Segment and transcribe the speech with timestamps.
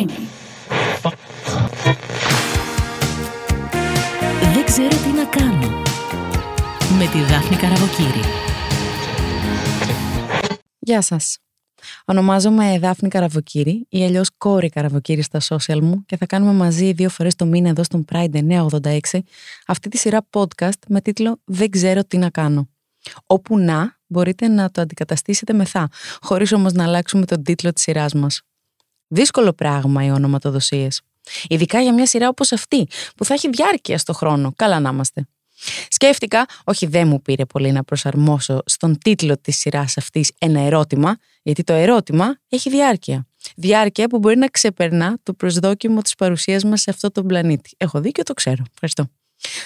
[0.00, 0.28] Greeny.
[4.52, 5.82] Δεν ξέρω τι να κάνω.
[6.98, 8.20] Με τη Δάφνη Καραβοκύρη.
[10.78, 11.38] Γεια σας.
[12.04, 17.08] Ονομάζομαι Δάφνη Καραβοκύρη ή αλλιώς κόρη Καραβοκύρη στα social μου και θα κάνουμε μαζί δύο
[17.08, 18.98] φορές το μήνα εδώ στον Pride 986
[19.66, 22.68] αυτή τη σειρά podcast με τίτλο «Δεν ξέρω τι να κάνω».
[23.26, 25.88] Όπου να μπορείτε να το αντικαταστήσετε με θα,
[26.20, 28.42] χωρίς όμως να αλλάξουμε τον τίτλο της σειράς μας.
[29.12, 31.00] Δύσκολο πράγμα οι ονοματοδοσίες.
[31.48, 34.52] Ειδικά για μια σειρά όπως αυτή, που θα έχει διάρκεια στο χρόνο.
[34.56, 35.26] Καλά να είμαστε.
[35.88, 41.16] Σκέφτηκα, όχι δεν μου πήρε πολύ να προσαρμόσω στον τίτλο της σειράς αυτής ένα ερώτημα,
[41.42, 43.26] γιατί το ερώτημα έχει διάρκεια.
[43.56, 47.70] Διάρκεια που μπορεί να ξεπερνά το προσδόκιμο της παρουσίας μας σε αυτό τον πλανήτη.
[47.76, 48.64] Έχω δίκιο, το ξέρω.
[48.72, 49.06] Ευχαριστώ.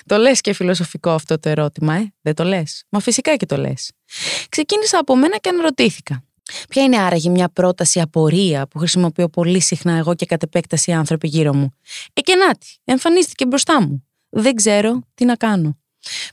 [0.07, 3.57] Το λες και φιλοσοφικό αυτό το ερώτημα, ε; Δεν το λες; Μα φυσικά και το
[3.57, 3.93] λες.
[4.49, 6.25] Ξεκίνησα από μένα και αναρωτήθηκα.
[6.69, 10.95] Ποια είναι άραγε μια πρόταση απορία που χρησιμοποιώ πολύ συχνά εγώ και κατ' επέκταση οι
[10.95, 11.71] άνθρωποι γύρω μου;
[12.13, 14.07] Ε και νάτι, εμφανίστηκε μπροστά μου.
[14.29, 15.79] Δεν ξέρω τι να κάνω.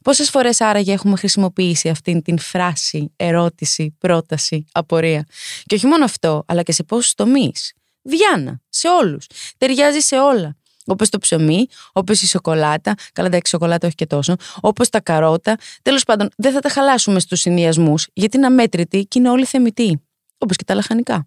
[0.03, 5.26] Πόσες φορές άραγε έχουμε χρησιμοποιήσει αυτήν την φράση, ερώτηση, πρόταση, απορία;
[5.66, 9.25] Και όχι μόνο αυτό, αλλά και σε πόσους τομείς; Διάνα, σε όλους.
[9.58, 10.56] Ταιριάζει σε όλα.
[10.86, 12.96] Όπως το ψωμί, όπως η σοκολάτα.
[13.14, 14.36] Καλά, εντάξει, η σοκολάτα όχι και τόσο.
[14.62, 15.58] Όπως τα καρότα.
[15.82, 20.02] Τέλος πάντων, δεν θα τα χαλάσουμε στους συνδυασμούς, γιατί είναι αμέτρητοι και είναι όλοι θεμητοί.
[20.38, 21.26] Όπως και τα λαχανικά.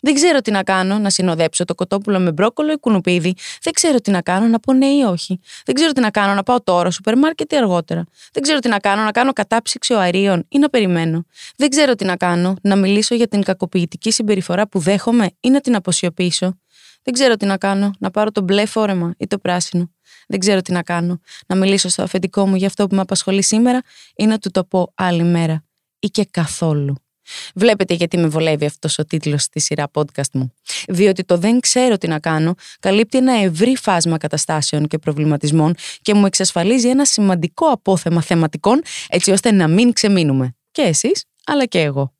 [0.00, 3.34] Δεν ξέρω τι να κάνω, να συνοδέψω το κοτόπουλο με μπρόκολο ή κουνουπίδι.
[3.62, 5.40] Δεν ξέρω τι να κάνω, να πω ναι ή όχι.
[5.64, 8.04] Δεν ξέρω τι να κάνω, να πάω τώρα, σούπερ μάρκετ ή αργότερα.
[8.32, 11.24] Δεν ξέρω τι να κάνω, να κάνω κατάψυξη οαρίων ή να περιμένω.
[11.56, 15.60] Δεν ξέρω τι να κάνω, να μιλήσω για την κακοποιητική συμπεριφορά που δέχομαι ή να
[15.60, 16.58] την αποσιωπήσω.
[17.06, 19.90] Δεν ξέρω τι να κάνω, να πάρω το μπλε φόρεμα ή το πράσινο.
[20.26, 23.42] Δεν ξέρω τι να κάνω, να μιλήσω στο αφεντικό μου για αυτό που με απασχολεί
[23.42, 23.82] σήμερα
[24.16, 25.64] ή να του το πω άλλη μέρα.
[25.98, 26.94] Ή και καθόλου.
[27.54, 30.52] Βλέπετε γιατί με βολεύει αυτός ο τίτλος στη σειρά podcast μου.
[30.88, 36.14] Διότι το δεν ξέρω τι να κάνω καλύπτει ένα ευρύ φάσμα καταστάσεων και προβληματισμών και
[36.14, 40.56] μου εξασφαλίζει ένα σημαντικό απόθεμα θεματικών έτσι ώστε να μην ξεμείνουμε.
[40.70, 42.15] Και εσείς, αλλά και εγώ.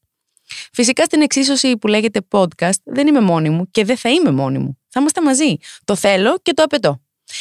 [0.72, 4.58] Φυσικά στην εξίσωση που λέγεται podcast δεν είμαι μόνη μου και δεν θα είμαι μόνη
[4.58, 4.78] μου.
[4.88, 5.56] Θα είμαστε μαζί.
[5.84, 7.00] Το θέλω και το απαιτώ.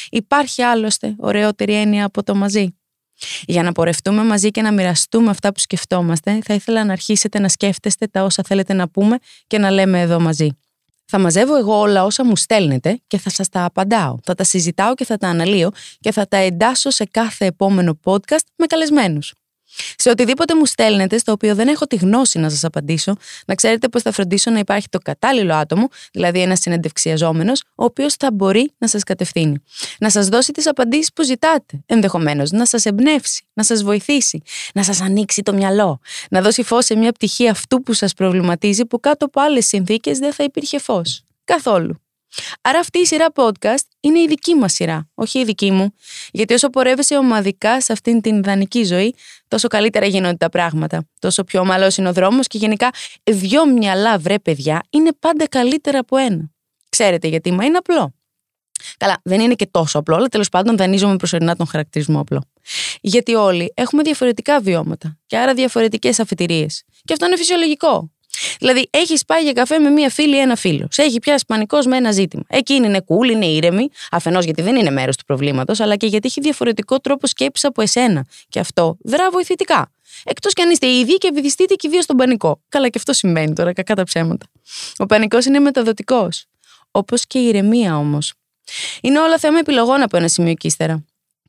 [0.10, 2.76] Υπάρχει άλλωστε ωραιότερη έννοια από το μαζί.
[3.46, 7.50] Για να πορευτούμε μαζί και να μοιραστούμε αυτά που σκεφτόμαστε, θα ήθελα να αρχίσετε να
[7.50, 9.18] σκέφτεστε τα όσα θέλετε να πούμε
[9.48, 10.50] και να λέμε εδώ μαζί.
[11.06, 14.18] Θα μαζεύω εγώ όλα όσα μου στέλνετε και θα σας τα απαντάω.
[14.24, 18.46] Θα τα συζητάω και θα τα αναλύω και θα τα εντάσσω σε κάθε επόμενο podcast
[18.56, 19.34] με καλεσμένους.
[19.98, 23.16] Σε οτιδήποτε μου στέλνετε, στο οποίο δεν έχω τη γνώση να σας απαντήσω,
[23.46, 28.14] να ξέρετε πως θα φροντίσω να υπάρχει το κατάλληλο άτομο, δηλαδή ένας συνεντευξιαζόμενος, ο οποίος
[28.14, 29.64] θα μπορεί να σας κατευθύνει.
[30.00, 34.42] Να σας δώσει τις απαντήσεις που ζητάτε, ενδεχομένως, να σας εμπνεύσει, να σας βοηθήσει,
[34.74, 36.00] να σας ανοίξει το μυαλό,
[36.30, 40.20] να δώσει φως σε μια πτυχή αυτού που σας προβληματίζει, που κάτω από άλλες συνθήκες
[40.20, 41.24] δεν θα υπήρχε φως.
[41.44, 42.05] Καθόλου.
[42.62, 45.94] Άρα αυτή η σειρά podcast είναι η δική μας σειρά, όχι η δική μου.
[46.32, 49.16] Γιατί όσο πορεύεσαι ομαδικά σε αυτήν την ιδανική ζωή,
[49.48, 51.08] τόσο καλύτερα γίνονται τα πράγματα.
[51.20, 52.90] Τόσο πιο ομαλός είναι ο δρόμος και γενικά
[53.24, 56.50] δυο μυαλά βρε παιδιά είναι πάντα καλύτερα από ένα.
[56.90, 58.14] Ξέρετε γιατί, μα είναι απλό.
[58.98, 62.44] Καλά, δεν είναι και τόσο απλό, αλλά τέλος πάντων δανείζομαι προσωρινά τον χαρακτηρισμό απλό.
[63.02, 66.84] Γιατί όλοι έχουμε διαφορετικά βιώματα και άρα διαφορετικές αφετηρίες.
[67.04, 68.12] Και αυτό είναι φυσιολογικό.
[68.60, 70.88] Δηλαδή, έχεις πάει για καφέ με μία φίλη ή ένα φίλο.
[70.90, 72.44] Σε έχει πιάσει πανικός με ένα ζήτημα.
[72.48, 76.28] Εκείνη είναι cool, είναι ήρεμη, αφενός γιατί δεν είναι μέρος του προβλήματος, αλλά και γιατί
[76.28, 78.26] έχει διαφορετικό τρόπο σκέψης από εσένα.
[78.50, 79.92] Και αυτό δρά βοηθητικά.
[80.24, 82.62] Εκτός κι αν είστε οι ίδιοι και βυθιστείτε και οι δύο στον πανικό.
[82.70, 84.46] Καλά, και αυτό συμβαίνει τώρα, κακά τα ψέματα.
[84.98, 86.46] Ο πανικός είναι μεταδοτικός.
[86.92, 88.34] Όπως και η ηρεμία όμως.
[89.02, 91.06] Είναι όλα θέμα επιλογών από ένα σημείο και ύστερα.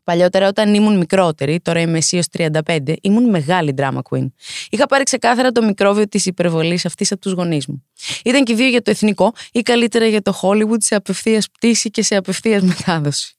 [0.06, 4.26] Παλιότερα, όταν ήμουν μικρότερη, τώρα είμαι εσύ 35, ήμουν μεγάλη drama queen.
[4.70, 7.84] Είχα πάρει ξεκάθαρα το μικρόβιο της υπερβολής αυτής από τους γονείς μου.
[8.24, 12.02] Ήταν και δύο για το εθνικό ή καλύτερα για το Hollywood σε απευθείας πτήση και
[12.02, 13.36] σε απευθείας μετάδοση.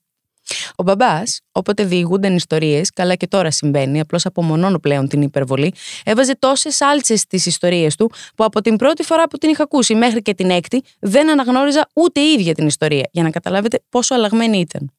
[0.75, 5.73] Ο μπαμπάς, όποτε διηγούνταν ιστορίες, καλά και τώρα συμβαίνει, απλώς απομονώνω πλέον την υπερβολή,
[6.03, 9.95] έβαζε τόσες άλτσες στις ιστορίες του, που από την πρώτη φορά που την είχα ακούσει
[9.95, 14.59] μέχρι και την έκτη, δεν αναγνώριζα ούτε ίδια την ιστορία, για να καταλάβετε πόσο αλλαγμένη
[14.59, 14.91] ήταν.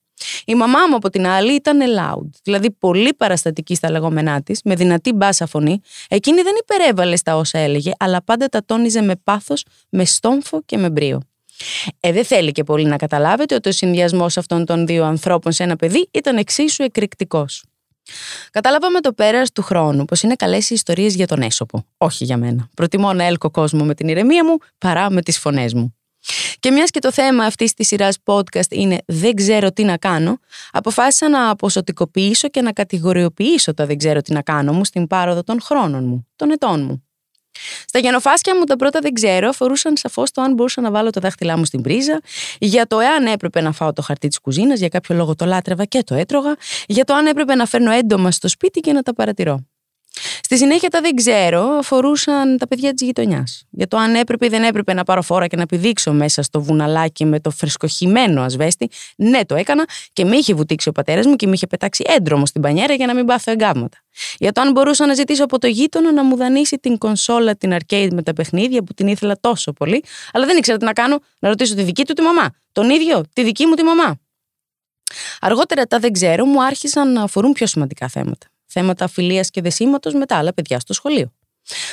[0.44, 4.74] Η μαμά μου από την άλλη ήταν loud, δηλαδή πολύ παραστατική στα λεγόμενά της, με
[4.74, 5.80] δυνατή μπάσα φωνή.
[6.08, 10.78] Εκείνη δεν υπερέβαλε στα όσα έλεγε, αλλά πάντα τα τόνιζε με πάθος, με στόμφο και
[10.78, 11.20] με μπρίο.
[12.00, 15.62] Ε, δεν θέλει και πολύ να καταλάβετε ότι ο συνδυασμός αυτών των δύο ανθρώπων σε
[15.62, 17.64] ένα παιδί ήταν εξίσου εκρηκτικός.
[18.50, 21.84] Κατάλαβα με το πέρας του χρόνου πως είναι καλές οι ιστορίες για τον έσωπο.
[21.96, 22.68] Όχι για μένα.
[22.76, 25.97] Προτιμώ να έλκω κόσμο με την ηρεμία μου παρά με τις φωνές μου.
[26.60, 30.38] Και μιας και το θέμα αυτής της σειράς podcast είναι Δεν ξέρω τι να κάνω,
[30.70, 35.42] αποφάσισα να αποσωτικοποιήσω και να κατηγοριοποιήσω το Δεν ξέρω τι να κάνω μου στην πάροδο
[35.42, 37.02] των χρόνων μου, των ετών μου.
[37.86, 41.20] Στα γενοφάσκια μου τα πρώτα δεν ξέρω αφορούσαν σαφώς το αν μπορούσα να βάλω το
[41.20, 42.20] δάχτυλά μου στην πρίζα,
[42.58, 45.84] για το εάν έπρεπε να φάω το χαρτί της κουζίνας, για κάποιο λόγο το λάτρευα
[45.84, 46.56] και το έτρωγα,
[46.86, 49.64] για το αν έπρεπε να φέρνω έντομα στο σπίτι και να τα παρατηρώ.
[50.50, 53.64] Στη συνέχεια τα δεν ξέρω αφορούσαν τα παιδιά της γειτονιάς.
[53.70, 56.62] Για το αν έπρεπε ή δεν έπρεπε να πάρω φόρα και να πηδήξω μέσα στο
[56.62, 58.90] βουναλάκι με το φρεσκοχημένο ασβέστη.
[59.16, 62.46] Ναι, το έκανα και με είχε βουτήξει ο πατέρας μου και με είχε πετάξει έντρομο
[62.46, 63.98] στην πανιέρα για να μην πάθω εγκάβματα.
[64.38, 67.76] Για το αν μπορούσα να ζητήσω από το γείτονα να μου δανείσει την κονσόλα, την
[67.80, 71.18] arcade με τα παιχνίδια που την ήθελα τόσο πολύ, αλλά δεν ήξερα τι να κάνω,
[71.38, 72.50] να ρωτήσω τη δική του τη μαμά.
[72.72, 74.18] Τον ίδιο, τη δική μου τη μαμά.
[75.40, 80.10] Αργότερα τα δεν ξέρω μου άρχισαν να αφορούν πιο σημαντικά θέματα θέματα φιλία και δεσίματο
[80.10, 81.32] με τα άλλα παιδιά στο σχολείο.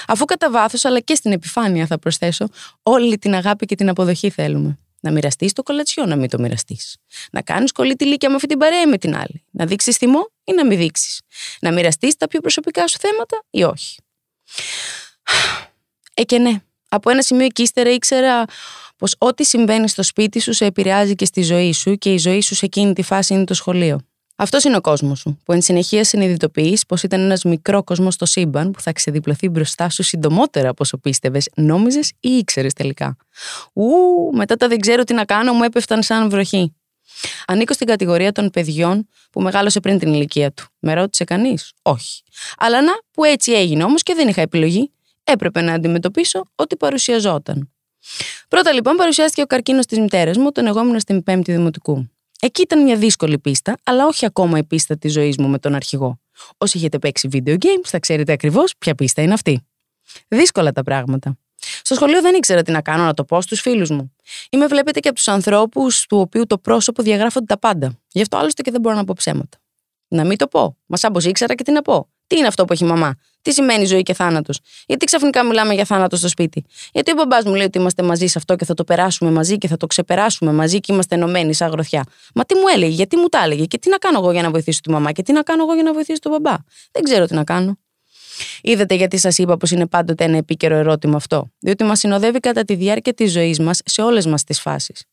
[0.07, 2.47] Αφού κατά βάθο, αλλά και στην επιφάνεια, θα προσθέσω,
[2.83, 4.79] όλη την αγάπη και την αποδοχή θέλουμε.
[4.99, 6.97] Να μοιραστείς το κολατσιό, να μην το μοιραστείς.
[7.31, 9.43] Να κάνεις κολλή τη λύκια με αυτή την παρέα με την άλλη.
[9.51, 11.21] Να δείξεις θυμό ή να μην δείξεις.
[11.61, 13.97] Να μοιραστείς τα πιο προσωπικά σου θέματα ή όχι.
[16.13, 16.61] Ε, και ναι.
[16.89, 18.45] Από ένα σημείο εκεί ύστερα ήξερα
[18.97, 22.41] πως ό,τι συμβαίνει στο σπίτι σου σε επηρεάζει και στη ζωή σου και η ζωή
[22.41, 23.99] σου σε εκείνη τη φάση είναι το σχολείο.
[24.37, 28.25] Αυτός είναι ο κόσμος σου, που εν συνεχεία συνειδητοποιείς πως ήταν ένας μικρό κόσμος στο
[28.25, 33.15] σύμπαν που θα ξεδιπλωθεί μπροστά σου συντομότερα από όσο πίστευες, νόμιζες ή ήξερες τελικά.
[33.73, 33.85] Ου,
[34.33, 36.75] μετά τα δεν ξέρω τι να κάνω, μου έπεφταν σαν βροχή.
[37.47, 40.65] Ανήκω στην κατηγορία των παιδιών που μεγάλωσε πριν την ηλικία του.
[40.79, 42.21] Με ρώτησε κανείς, Όχι.
[42.57, 44.91] Αλλά να, που έτσι έγινε όμως και δεν είχα επιλογή.
[45.23, 47.69] Έπρεπε να αντιμετωπίσω ό,τι παρουσιαζόταν.
[48.47, 52.09] Πρώτα λοιπόν παρουσιάστηκε ο καρκίνος της μητέρας μου, τον εγώ ήμουν στην Πέμπτη Δημοτικού.
[52.41, 55.75] Εκεί ήταν μια δύσκολη πίστα, αλλά όχι ακόμα η πίστα της ζωής μου με τον
[55.75, 56.19] αρχηγό.
[56.57, 59.67] Όσοι έχετε παίξει video games, θα ξέρετε ακριβώς ποια πίστα είναι αυτή.
[60.27, 61.37] Δύσκολα τα πράγματα.
[61.83, 64.15] Στο σχολείο δεν ήξερα τι να κάνω να το πω στους φίλους μου.
[64.49, 67.99] Είμαι, βλέπετε, και από τους ανθρώπους του οποίου το πρόσωπο διαγράφονται τα πάντα.
[68.11, 69.57] Γι' αυτό άλλωστε και δεν μπορώ να πω ψέματα.
[70.07, 70.77] Να μην το πω.
[70.85, 72.09] Μα σαν πως ήξερα και τι να πω.
[72.27, 75.85] Τι είναι αυτό που έχει μαμά; Τι σημαίνει ζωή και θάνατος; Γιατί ξαφνικά μιλάμε για
[75.85, 78.73] θάνατο στο σπίτι; Γιατί ο μπαμπάς μου λέει ότι είμαστε μαζί σε αυτό και θα
[78.73, 82.03] το περάσουμε μαζί και θα το ξεπεράσουμε μαζί και είμαστε ενωμένοι σαν γροθιά.
[82.35, 84.49] Μα τι μου έλεγε, γιατί μου τα έλεγε και τι να κάνω εγώ για να
[84.49, 86.55] βοηθήσω τη μαμά και τι να κάνω εγώ για να βοηθήσω τον μπαμπά;
[86.91, 87.77] Δεν ξέρω τι να κάνω.
[88.61, 92.63] Είδατε γιατί σας είπα πως είναι πάντοτε ένα επίκαιρο ερώτημα αυτό; Διότι μας συνοδεύει κατά
[92.63, 95.03] τη διάρκεια της ζωής μας σε όλες μας τις φάσεις.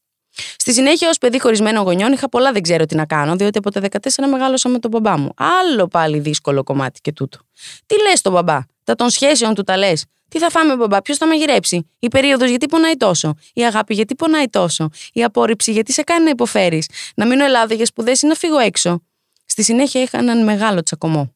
[0.57, 3.71] Στη συνέχεια, ως παιδί χωρισμένων γονιών, είχα πολλά δεν ξέρω τι να κάνω, διότι από
[3.71, 5.33] τα 14 μεγάλωσα με τον μπαμπά μου.
[5.37, 7.39] Άλλο πάλι δύσκολο κομμάτι και τούτο.
[7.87, 11.17] Τι λες τον μπαμπά, τα των σχέσεων του τα λες; Τι θα φάμε, μπαμπά, ποιος
[11.19, 15.93] θα μαγειρέψει; Η περίοδος γιατί πονάει τόσο; Η αγάπη γιατί πονάει τόσο; Η απόρριψη γιατί
[15.93, 19.03] σε κάνει να υποφέρεις; Να μείνω Ελλάδα για σπουδέ ή να φύγω έξω;
[19.47, 21.35] Στη συνέχεια είχα έναν μεγάλο τσακωμό.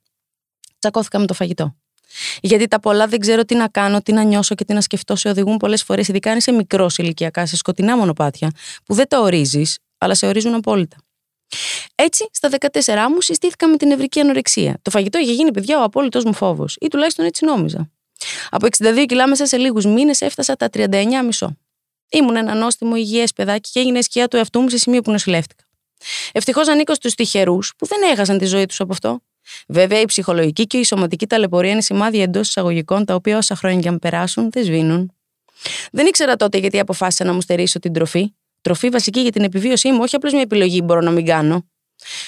[0.79, 1.75] Τσακώθηκα με το φαγητό.
[2.41, 5.17] Γιατί τα πολλά δεν ξέρω τι να κάνω, τι να νιώσω και τι να σκεφτώ
[5.17, 8.51] σε οδηγούν πολλές φορές, ειδικά αν είσαι μικρός ηλικιακά, σε σκοτεινά μονοπάτια,
[8.85, 10.97] που δεν τα ορίζεις, αλλά σε ορίζουν απόλυτα.
[11.95, 14.79] Έτσι, στα 14 μου συστήθηκα με την ευρική ανορεξία.
[14.83, 17.91] Το φαγητό είχε γίνει, παιδιά, ο απόλυτος μου φόβος, ή τουλάχιστον έτσι νόμιζα.
[18.51, 21.57] Από 62 κιλά μέσα σε λίγους μήνες έφτασα τα 39,5.
[22.11, 25.65] Ήμουν ένα νόστιμο υγιές παιδάκι και έγινε σκιά του εαυτού μου σε σημείο που νοσηλεύτηκα.
[26.33, 29.21] Ευτυχώς ανήκω στους τυχερούς που δεν έχασαν τη ζωή τους από αυτό.
[29.69, 33.81] Βέβαια, η ψυχολογική και η σωματική ταλαιπωρία είναι σημάδια εντός εισαγωγικών τα οποία όσα χρόνια
[33.81, 35.13] για να περάσουν δεν σβήνουν.
[35.93, 38.35] Δεν ήξερα τότε γιατί αποφάσισα να μου στερήσω την τροφή.
[38.61, 41.65] Τροφή βασική για την επιβίωσή μου, όχι απλώς μια επιλογή μπορώ να μην κάνω.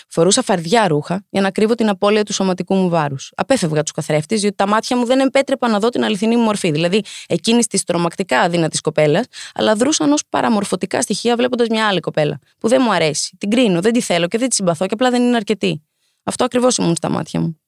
[0.08, 3.32] Φορούσα φαρδιά ρούχα για να κρύβω την απώλεια του σωματικού μου βάρους.
[3.36, 6.70] Απέφευγα τους καθρέφτες, διότι τα μάτια μου δεν επέτρεπαν να δω την αληθινή μου μορφή,
[6.70, 12.38] δηλαδή εκείνης της τρομακτικά αδύνατης κοπέλας, αλλά δρούσαν ως παραμορφωτικά στοιχεία βλέποντας μια άλλη κοπέλα,
[12.58, 13.36] που δεν μου αρέσει.
[13.38, 15.82] Την κρίνω, δεν τη θέλω και δεν τη συμπαθώ και απλά δεν είναι αρκετή.
[16.28, 17.60] Αυτό ακριβώς ήμουν στα μάτια μου.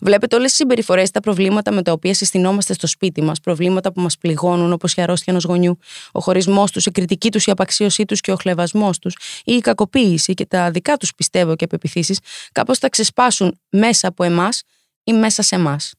[0.00, 4.00] Βλέπετε όλες τις συμπεριφορές, τα προβλήματα με τα οποία συστηνόμαστε στο σπίτι μας, προβλήματα που
[4.00, 5.78] μας πληγώνουν, όπως η αρρώστια ενός γονιού,
[6.12, 9.60] ο χωρισμός τους, η κριτική τους, η απαξίωσή τους και ο χλεβασμός τους, ή η
[9.60, 12.16] κακοποίηση και τα δικά τους πιστεύω και απεπιθήσει,
[12.52, 14.62] κάπως θα ξεσπάσουν μέσα από εμάς
[15.04, 15.92] ή μέσα σε εμάς.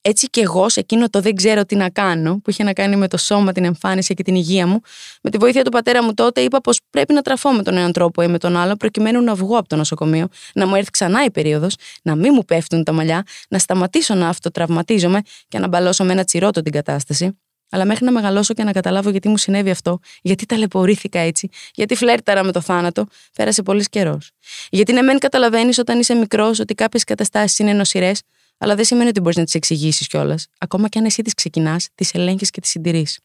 [0.00, 2.96] Έτσι και εγώ σε εκείνο το δεν ξέρω τι να κάνω, που είχε να κάνει
[2.96, 4.80] με το σώμα, την εμφάνιση και την υγεία μου,
[5.22, 7.92] με τη βοήθεια του πατέρα μου τότε είπα πως πρέπει να τραφώ με τον έναν
[7.92, 11.24] τρόπο ή με τον άλλο, προκειμένου να βγω από το νοσοκομείο, να μου έρθει ξανά
[11.24, 16.04] η περίοδος, να μην μου πέφτουν τα μαλλιά, να σταματήσω να αυτοτραυματίζομαι και να μπαλώσω
[16.04, 17.36] με ένα τσιρότο την κατάσταση.
[17.74, 21.94] Αλλά μέχρι να μεγαλώσω και να καταλάβω γιατί μου συνέβη αυτό, γιατί ταλαιπωρήθηκα έτσι, γιατί
[21.94, 24.30] φλέρταρα με το θάνατο, πέρασε πολύς καιρός.
[24.70, 28.22] Γιατί ναι, μεν καταλαβαίνεις όταν είσαι μικρός ότι κάποιες καταστάσεις είναι νοσηρές,
[28.62, 30.46] αλλά δεν σημαίνει ότι μπορείς να τις εξηγήσεις κιόλας.
[30.58, 33.18] Ακόμα και αν εσύ τις ξεκινάς, τις ελέγχεις και τις συντηρείς.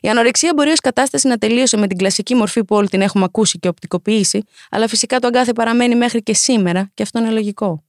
[0.00, 3.24] Η ανορεξία μπορεί ως κατάσταση να τελείωσε με την κλασική μορφή που όλοι την έχουμε
[3.24, 7.84] ακούσει και οπτικοποιήσει, αλλά φυσικά το αγκάθι παραμένει μέχρι και σήμερα και αυτό είναι λογικό.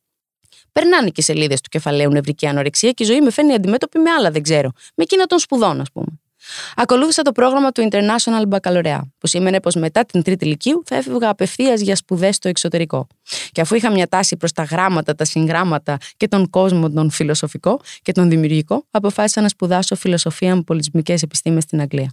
[0.72, 4.31] Περνάνε και σελίδες του κεφαλαίου νευρική ανορεξία και η ζωή με φαίνει αντιμέτωπη με άλλα,
[4.31, 4.72] δεν ξέρω.
[4.95, 6.19] Με εκείνα των σπουδών, ας πούμε.
[6.75, 11.30] Ακολούθησα το πρόγραμμα του International Baccalaureate, που σήμαινε πως μετά την τρίτη ηλικίου θα έφευγα
[11.30, 13.08] απευθείας για σπουδές στο εξωτερικό.
[13.52, 17.80] Και αφού είχα μια τάση προς τα γράμματα, τα συγγράμματα και τον κόσμο τον φιλοσοφικό
[18.02, 22.12] και τον δημιουργικό, αποφάσισα να σπουδάσω φιλοσοφία με πολιτισμικές επιστήμες στην Αγγλία.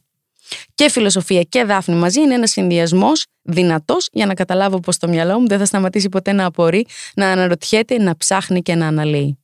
[0.74, 5.40] Και φιλοσοφία και δάφνη μαζί είναι ένας συνδυασμός δυνατός για να καταλάβω πως το μυαλό
[5.40, 9.41] μου δεν θα σταματήσει ποτέ να απορεί, να αναρωτιέται, να ψάχνει και να αναλύει.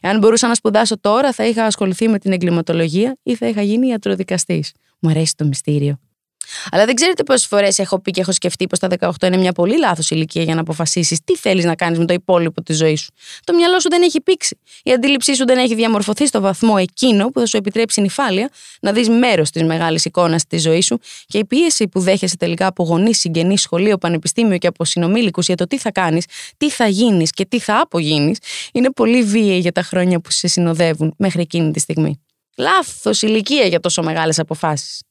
[0.00, 3.86] Εάν μπορούσα να σπουδάσω τώρα, θα είχα ασχοληθεί με την εγκληματολογία ή θα είχα γίνει
[3.86, 4.72] ιατροδικαστής.
[5.00, 5.98] Μου αρέσει το μυστήριο.
[6.70, 9.52] Αλλά δεν ξέρετε πόσες φορές έχω πει και έχω σκεφτεί πως τα 18 είναι μια
[9.52, 13.00] πολύ λάθος ηλικία για να αποφασίσεις τι θέλεις να κάνεις με το υπόλοιπο της ζωής
[13.00, 13.10] σου.
[13.44, 14.58] Το μυαλό σου δεν έχει πήξει.
[14.82, 18.48] Η αντίληψή σου δεν έχει διαμορφωθεί στο βαθμό εκείνο που θα σου επιτρέψει νυφάλια
[18.80, 22.66] να δεις μέρος της μεγάλης εικόνας της ζωής σου και η πίεση που δέχεσαι τελικά
[22.66, 26.24] από γονείς, συγγενείς, σχολείο, πανεπιστήμιο και από συνομήλικους για το τι θα κάνεις,
[26.56, 28.38] τι θα γίνεις και τι θα απογίνεις,
[28.72, 32.20] είναι πολύ βίαιη για τα χρόνια που σε συνοδεύουν μέχρι εκείνη τη στιγμή.
[32.56, 35.02] Λάθος ηλικία για τόσο μεγάλες αποφάσεις.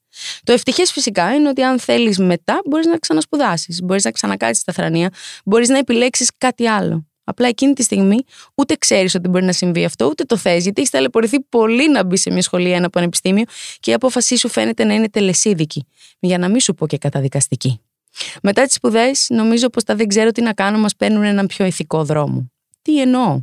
[0.43, 4.73] Το ευτυχές φυσικά είναι ότι αν θέλεις μετά, μπορείς να ξανασπουδάσεις, μπορείς να ξανακάτσεις στα
[4.73, 5.09] θρανία,
[5.45, 7.07] μπορείς να επιλέξεις κάτι άλλο.
[7.23, 8.17] Απλά εκείνη τη στιγμή
[8.55, 12.03] ούτε ξέρεις ότι μπορεί να συμβεί αυτό, ούτε το θες, γιατί έχεις ταλαιπωρηθεί πολύ να
[12.03, 13.43] μπει σε μια σχολή ή ένα πανεπιστήμιο
[13.79, 15.87] και η απόφασή σου φαίνεται να είναι τελεσίδικη,
[16.19, 17.81] για να μην σου πω και καταδικαστική.
[18.41, 21.65] Μετά τις σπουδές, νομίζω πως τα δεν ξέρω τι να κάνω μας παίρνουν έναν πιο
[21.65, 22.51] ηθικό δρόμο.
[22.81, 23.41] Τι εννοώ;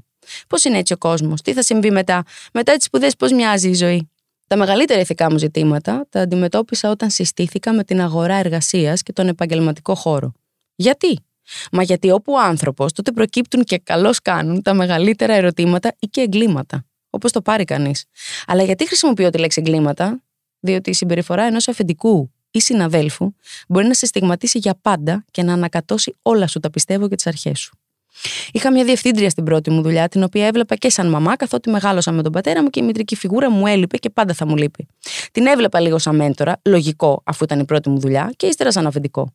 [0.49, 2.23] Πώς είναι έτσι ο κόσμος, τι θα συμβεί μετά,
[2.53, 4.11] μετά τις σπουδές, πώς μοιάζει η ζωή;
[4.51, 9.29] Τα μεγαλύτερα ηθικά μου ζητήματα τα αντιμετώπισα όταν συστήθηκα με την αγορά εργασίας και τον
[9.29, 10.33] επαγγελματικό χώρο.
[10.75, 11.19] Γιατί;
[11.73, 16.21] Μα γιατί όπου ο άνθρωπος, τότε προκύπτουν και καλώς κάνουν τα μεγαλύτερα ερωτήματα ή και
[16.21, 16.87] εγκλήματα.
[17.11, 18.05] Όπως το πάρει κανείς.
[18.47, 20.23] Αλλά γιατί χρησιμοποιώ τη λέξη εγκλήματα,
[20.61, 23.35] διότι η συμπεριφορά ενός αφεντικού ή συναδέλφου
[23.69, 27.27] μπορεί να σε στιγματίσει για πάντα και να ανακατώσει όλα σου τα πιστεύω και τις
[27.27, 27.80] αρχές σου.
[28.53, 32.13] Είχα μια διευθύντρια στην πρώτη μου δουλειά, την οποία έβλεπα και σαν μαμά, καθότι μεγάλωσα
[32.13, 34.87] με τον πατέρα μου και η μητρική φιγούρα μου έλειπε και πάντα θα μου λείπει.
[35.33, 38.87] Την έβλεπα λίγο σαν μέντορα, λογικό αφού ήταν η πρώτη μου δουλειά, και ύστερα σαν
[38.87, 39.35] αφεντικό.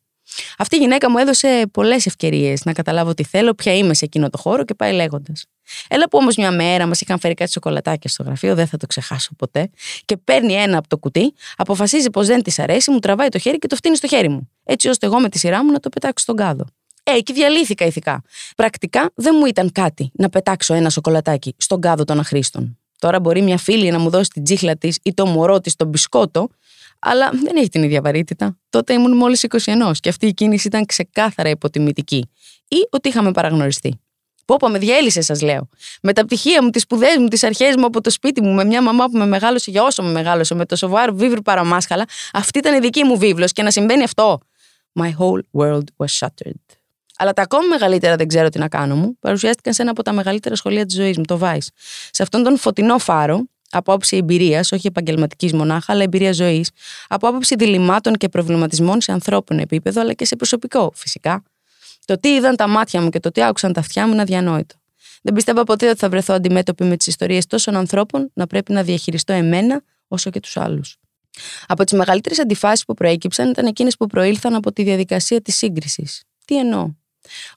[0.58, 4.30] Αυτή η γυναίκα μου έδωσε πολλές ευκαιρίες να καταλάβω τι θέλω, ποια είμαι σε εκείνο
[4.30, 5.46] το χώρο και πάει λέγοντας.
[5.88, 8.88] Έλα που όμως μια μέρα μας είχαν φέρει κάτι σοκολατάκια στο γραφείο, δεν θα το
[8.88, 9.70] ξεχάσω ποτέ,
[10.06, 13.58] και παίρνει ένα από το κουτί, αποφασίζει πως δεν της αρέσει, μου τραβάει το χέρι
[13.58, 14.50] και το φτύνει στο χέρι μου.
[14.63, 16.65] Έτσι ώστε εγώ με τη σειρά μου να το πετάξω στον κάδο.
[17.08, 18.22] Ε, εκεί διαλύθηκα ηθικά.
[18.56, 22.78] Πρακτικά δεν μου ήταν κάτι να πετάξω ένα σοκολατάκι στον κάδο των αχρήστων.
[23.00, 25.88] Τώρα μπορεί μια φίλη να μου δώσει την τσίχλα της ή το μωρό της τον
[25.88, 26.50] μπισκότο,
[27.00, 28.58] αλλά δεν έχει την ίδια βαρύτητα.
[28.70, 32.30] Τότε ήμουν μόλις 21 και αυτή η κίνηση ήταν ξεκάθαρα υποτιμητική.
[32.68, 34.00] Ή ότι είχαμε παραγνωριστεί.
[34.46, 35.70] Πόπο, με διέλυσε, σας λέω.
[36.02, 38.64] Με τα πτυχία μου, τις σπουδές μου, τις αρχές μου από το σπίτι μου, με
[38.64, 42.60] μια μαμά που με μεγάλωσε για όσο με μεγάλωσε, με το σοβαρό βίβλο παραμάσχαλα, αυτή
[42.60, 44.40] ήταν η δική μου βίβλος και να συμβαίνει αυτό.
[45.00, 46.85] My whole world was shattered.
[47.17, 50.12] Αλλά τα ακόμη μεγαλύτερα δεν ξέρω τι να κάνω μου παρουσιάστηκαν σε ένα από τα
[50.13, 51.67] μεγαλύτερα σχολεία της ζωής μου, το Vice.
[52.12, 56.69] Σε αυτόν τον φωτεινό φάρο, από άποψη εμπειρίας, όχι επαγγελματικής μονάχα, αλλά εμπειρία ζωής,
[57.07, 61.43] από άποψη διλημάτων και προβληματισμών σε ανθρώπινο επίπεδο, αλλά και σε προσωπικό, φυσικά.
[62.05, 64.75] Το τι είδαν τα μάτια μου και το τι άκουσαν τα αυτιά μου είναι αδιανόητο.
[65.22, 68.84] Δεν πιστεύω ποτέ ότι θα βρεθώ αντιμέτωπη με τις ιστορίες τόσων ανθρώπων να πρέπει να
[68.84, 70.98] διαχειριστώ εμένα όσο και τους άλλους.
[71.67, 76.24] Από τις μεγαλύτερες αντιφάσεις που προέκυψαν ήταν εκείνες που προήλθαν από τη διαδικασία της σύγκρισης.
[76.45, 76.89] Τι εννοώ;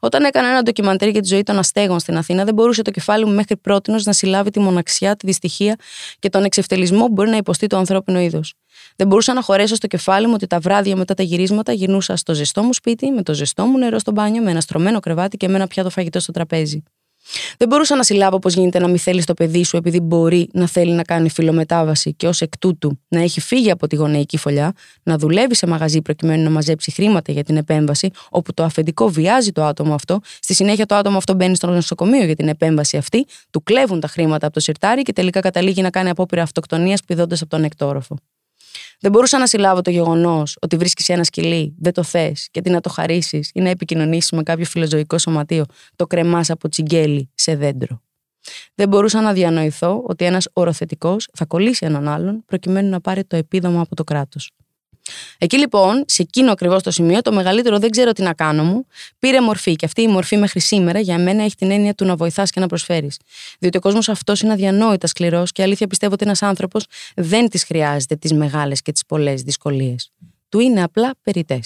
[0.01, 3.25] Όταν έκανα ένα ντοκιμαντέρ για τη ζωή των αστέγων στην Αθήνα, δεν μπορούσε το κεφάλι
[3.25, 5.77] μου μέχρι πρώτη να συλλάβει τη μοναξιά, τη δυστυχία
[6.19, 8.55] και τον εξευτελισμό που μπορεί να υποστεί το ανθρώπινο είδος.
[8.97, 12.35] Δεν μπορούσα να χωρέσω στο κεφάλι μου ότι τα βράδια μετά τα γυρίσματα γυρνούσα στο
[12.35, 15.49] ζεστό μου σπίτι, με το ζεστό μου νερό στο μπάνιο, με ένα στρωμένο κρεβάτι και
[15.49, 16.83] με ένα πιάτο φαγητό στο τραπέζι.
[17.59, 20.67] Δεν μπορούσα να συλλάβω πώς γίνεται να μην θέλεις το παιδί σου επειδή μπορεί να
[20.67, 24.73] θέλει να κάνει φιλομετάβαση και ως εκ τούτου να έχει φύγει από τη γονεϊκή φωλιά,
[25.03, 29.53] να δουλεύει σε μαγαζί προκειμένου να μαζέψει χρήματα για την επέμβαση, όπου το αφεντικό βιάζει
[29.53, 33.27] το άτομο αυτό, στη συνέχεια το άτομο αυτό μπαίνει στο νοσοκομείο για την επέμβαση αυτή,
[33.51, 37.41] του κλέβουν τα χρήματα από το σιρτάρι και τελικά καταλήγει να κάνει απόπειρα αυτοκτονίας πηδώντας
[37.41, 38.17] από τον εκτόροφο.
[39.01, 42.71] Δεν μπορούσα να συλλάβω το γεγονός ότι βρίσκεις ένα σκυλί, δεν το θες και τι
[42.71, 45.65] να το χαρίσεις ή να επικοινωνήσεις με κάποιο φιλοζωικό σωματείο,
[45.97, 48.03] το κρεμάς από τσιγκέλι σε δέντρο.
[48.75, 53.37] Δεν μπορούσα να διανοηθώ ότι ένας οροθετικός θα κολλήσει έναν άλλον προκειμένου να πάρει το
[53.37, 54.51] επίδομα από το κράτος.
[55.39, 58.87] Εκεί λοιπόν, σε εκείνο ακριβώς το σημείο, το μεγαλύτερο δεν ξέρω τι να κάνω μου,
[59.19, 59.77] πήρε μορφή.
[59.77, 62.61] Και αυτή η μορφή μέχρι σήμερα για μένα έχει την έννοια του να βοηθάς και
[62.61, 63.17] να προσφέρεις.
[63.59, 66.87] Διότι ο κόσμος αυτός είναι αδιανόητα σκληρός και αλήθεια πιστεύω ότι ένας άνθρωπος
[67.17, 70.11] δεν τι χρειάζεται τις μεγάλες και τις πολλές δυσκολίες.
[70.49, 71.61] Του είναι απλά περιτέ.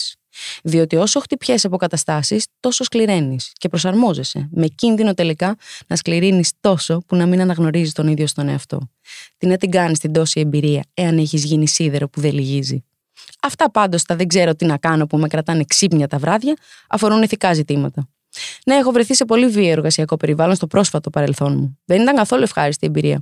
[0.63, 5.57] Διότι όσο χτυπιέσαι από καταστάσεις, τόσο σκληραίνεις και προσαρμόζεσαι, με κίνδυνο τελικά
[5.87, 8.91] να σκληρύνεις τόσο που να μην αναγνωρίζεις τον ίδιο στον εαυτό.
[9.39, 12.85] Τι να την κάνεις την τόση εμπειρία, εάν έχεις γίνει σίδερο που δεν λυγίζει.
[13.43, 16.57] Αυτά πάντως τα δεν ξέρω τι να κάνω που με κρατάνε ξύπνια τα βράδια
[16.89, 18.09] αφορούν ηθικά ζητήματα.
[18.67, 21.79] Ναι, έχω βρεθεί σε πολύ βίαιο εργασιακό περιβάλλον στο πρόσφατο παρελθόν μου.
[21.85, 23.21] Δεν ήταν καθόλου ευχάριστη η εμπειρία.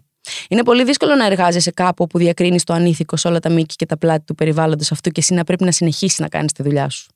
[0.48, 3.86] Είναι πολύ δύσκολο να εργάζεσαι κάπου όπου διακρίνεις το ανήθικο σε όλα τα μήκη και
[3.86, 6.88] τα πλάτη του περιβάλλοντος αυτού και εσύ να πρέπει να συνεχίσεις να κάνεις τη δουλειά
[6.88, 7.10] σου.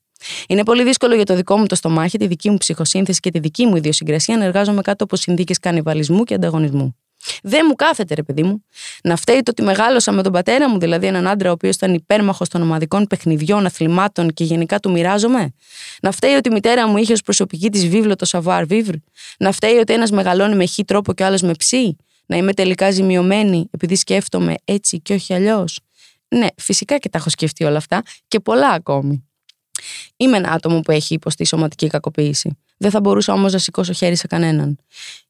[0.49, 3.38] Είναι πολύ δύσκολο για το δικό μου το στομάχι, τη δική μου ψυχοσύνθεση και τη
[3.38, 6.97] δική μου ιδιοσυγκρασία να εργάζομαι κάτω από συνθήκες κανιβαλισμού και ανταγωνισμού.
[7.43, 8.64] Δεν μου κάθεται, ρε παιδί μου.
[9.02, 11.95] Να φταίει το ότι μεγάλωσα με τον πατέρα μου, δηλαδή έναν άντρα ο οποίος ήταν
[11.95, 15.52] υπέρμαχος των ομαδικών παιχνιδιών, αθλημάτων και γενικά του μοιράζομαι.
[16.02, 18.97] Να φταίει ότι η μητέρα μου είχε ως προσωπική της βίβλο το savoir vivre.
[19.38, 21.73] Να φταίει ότι ένας μεγαλώνει με χ τρόπο και άλλος με ψ.
[22.26, 25.81] Να είμαι τελικά ζημιωμένη επειδή σκέφτομαι έτσι και όχι αλλιώς.
[26.28, 29.28] Ναι, φυσικά και τα έχω σκεφτεί όλα αυτά και πολλά ακόμη.
[30.16, 32.59] Είμαι ένα άτομο που έχει υποστεί σωματική κακοποίηση.
[32.76, 34.78] Δεν θα μπορούσα όμως να σηκώσω χέρι σε κανέναν.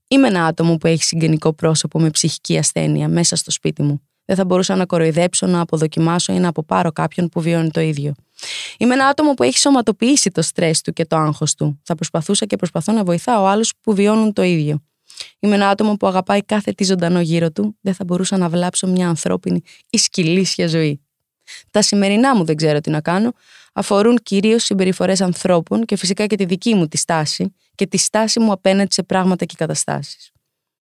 [0.09, 4.03] Είμαι ένα άτομο που έχει συγγενικό πρόσωπο με ψυχική ασθένεια μέσα στο σπίτι μου.
[4.25, 8.15] Δεν θα μπορούσα να κοροϊδέψω, να αποδοκιμάσω ή να αποπάρω κάποιον που βιώνει το ίδιο.
[8.79, 11.81] Είμαι ένα άτομο που έχει σωματοποιήσει το στρες του και το άγχος του.
[11.83, 14.83] Θα προσπαθούσα και προσπαθώ να βοηθάω άλλους που βιώνουν το ίδιο.
[15.39, 17.77] Είμαι ένα άτομο που αγαπάει κάθε τι ζωντανό γύρω του.
[17.81, 21.01] Δεν θα μπορούσα να βλάψω μια ανθρώπινη ή σκυλίσια ζωή.
[21.71, 23.33] Τα σημερινά μου δεν ξέρω τι να κάνω,
[23.75, 28.41] αφορούν κυρίως συμπεριφορές ανθρώπων και φυσικά και τη δική μου τη στάση και τη στάση
[28.41, 30.33] μου απέναντι σε πράγματα και καταστάσεις.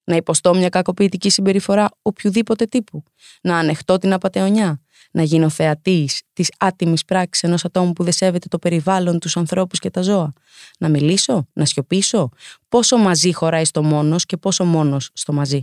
[0.03, 3.03] Να υποστώ μια κακοποιητική συμπεριφορά οποιοδήποτε τύπου.
[3.41, 4.81] Να ανεχτώ την απαταιωνιά.
[5.11, 9.79] Να γίνω θεατής της άτιμης πράξης ενός ατόμου που δεν σέβεται το περιβάλλον, τους ανθρώπους
[9.79, 10.33] και τα ζώα.
[10.79, 12.29] Να μιλήσω, να σιωπήσω.
[12.69, 15.59] Πόσο μαζί χωράει στο μόνος και πόσο μόνος στο μαζί.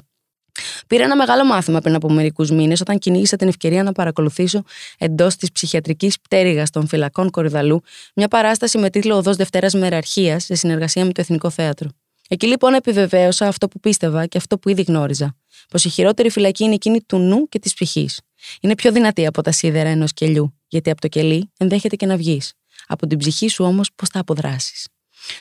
[0.86, 4.62] Πήρα ένα μεγάλο μάθημα πριν από μερικούς μήνες όταν κυνήγησα την ευκαιρία να παρακολουθήσω
[4.98, 7.82] εντός της ψυχιατρικής πτέρυγας των φυλακών Κορυδαλού
[8.14, 11.88] μια παράσταση με τίτλο Οδός Δευτέρας Μεραρχίας σε συνεργασία με το Εθνικό Θέατρο.
[12.28, 15.36] Εκεί λοιπόν επιβεβαίωσα αυτό που πίστευα και αυτό που ήδη γνώριζα.
[15.68, 18.20] Πως η χειρότερη φυλακή είναι εκείνη του νου και της ψυχής.
[18.60, 22.16] Είναι πιο δυνατή από τα σίδερα ενός κελιού, γιατί από το κελί ενδέχεται και να
[22.16, 22.52] βγεις.
[22.86, 24.88] Από την ψυχή σου όμως πώς θα αποδράσεις.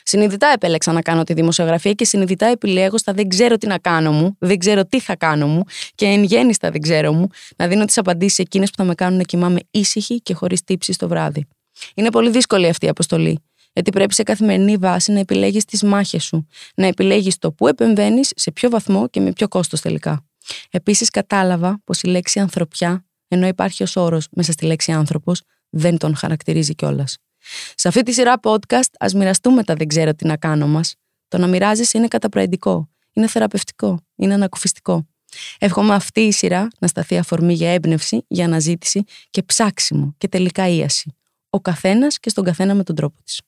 [0.02, 4.12] Συνειδητά επέλεξα να κάνω τη δημοσιογραφία και συνειδητά επιλέγω στα δεν ξέρω τι να κάνω
[4.12, 5.62] μου, δεν ξέρω τι θα κάνω μου
[5.94, 8.94] και εν γέννη στα δεν ξέρω μου να δίνω τις απαντήσεις εκείνες που θα με
[8.94, 11.46] κάνουν να κοιμάμαι ήσυχη και χωρίς τύψεις το βράδυ.
[11.94, 13.38] Είναι πολύ δύσκολη αυτή η αποστολή.
[13.72, 18.32] Γιατί πρέπει σε καθημερινή βάση να επιλέγεις τις μάχες σου, να επιλέγεις το πού επεμβαίνεις,
[18.36, 20.24] σε ποιο βαθμό και με ποιο κόστος τελικά.
[20.70, 25.98] Επίσης, κατάλαβα πως η λέξη ανθρωπιά, ενώ υπάρχει ως όρος μέσα στη λέξη άνθρωπος, δεν
[25.98, 27.18] τον χαρακτηρίζει κιόλας.
[27.74, 30.94] Σε αυτή τη σειρά podcast, ας μοιραστούμε τα δεν ξέρω τι να κάνω μας.
[31.28, 35.06] Το να μοιράζεσαι είναι καταπραγητικό, είναι θεραπευτικό, είναι ανακουφιστικό.
[35.58, 40.68] Εύχομαι αυτή η σειρά να σταθεί αφορμή για έμπνευση, για αναζήτηση και ψάξιμο και τελικά
[40.68, 41.14] ίαση.
[41.50, 43.40] Ο καθένας και στον καθένα με τον τρόπο της.